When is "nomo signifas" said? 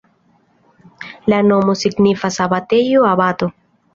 1.49-2.39